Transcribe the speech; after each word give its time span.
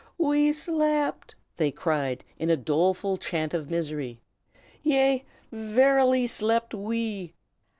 "We 0.17 0.51
slept!" 0.51 1.35
they 1.57 1.69
cried, 1.69 2.23
in 2.39 2.49
a 2.49 2.57
doleful 2.57 3.17
chant 3.17 3.53
of 3.53 3.69
misery. 3.69 4.19
"Yea, 4.81 5.23
verily 5.51 6.25
slept 6.25 6.73
we. 6.73 7.35